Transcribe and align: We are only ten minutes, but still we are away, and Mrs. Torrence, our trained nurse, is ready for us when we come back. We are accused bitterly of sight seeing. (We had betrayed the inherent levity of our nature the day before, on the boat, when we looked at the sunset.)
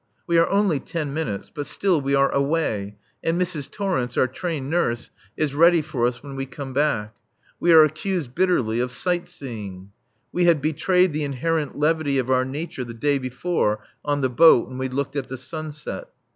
We 0.25 0.39
are 0.39 0.49
only 0.49 0.79
ten 0.79 1.13
minutes, 1.13 1.51
but 1.53 1.67
still 1.67 2.01
we 2.01 2.15
are 2.15 2.31
away, 2.31 2.97
and 3.23 3.39
Mrs. 3.39 3.69
Torrence, 3.69 4.17
our 4.17 4.25
trained 4.27 4.67
nurse, 4.67 5.11
is 5.37 5.53
ready 5.53 5.83
for 5.83 6.07
us 6.07 6.23
when 6.23 6.35
we 6.35 6.47
come 6.47 6.73
back. 6.73 7.13
We 7.59 7.71
are 7.71 7.83
accused 7.83 8.33
bitterly 8.33 8.79
of 8.79 8.91
sight 8.91 9.29
seeing. 9.29 9.91
(We 10.31 10.45
had 10.45 10.59
betrayed 10.59 11.13
the 11.13 11.23
inherent 11.23 11.77
levity 11.77 12.17
of 12.17 12.31
our 12.31 12.45
nature 12.45 12.83
the 12.83 12.95
day 12.95 13.19
before, 13.19 13.83
on 14.03 14.21
the 14.21 14.29
boat, 14.29 14.67
when 14.69 14.79
we 14.79 14.89
looked 14.89 15.15
at 15.15 15.29
the 15.29 15.37
sunset.) 15.37 16.09